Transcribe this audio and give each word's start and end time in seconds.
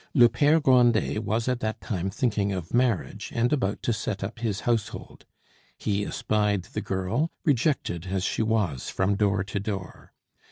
Le 0.15 0.27
Pere 0.27 0.59
Grandet 0.59 1.19
was 1.19 1.47
at 1.47 1.59
that 1.59 1.79
time 1.79 2.09
thinking 2.09 2.51
of 2.51 2.73
marriage 2.73 3.31
and 3.35 3.53
about 3.53 3.83
to 3.83 3.93
set 3.93 4.23
up 4.23 4.39
his 4.39 4.61
household. 4.61 5.27
He 5.77 6.03
espied 6.07 6.63
the 6.73 6.81
girl, 6.81 7.29
rejected 7.45 8.07
as 8.07 8.23
she 8.23 8.41
was 8.41 8.89
from 8.89 9.13
door 9.13 9.43
to 9.43 9.59
door. 9.59 10.11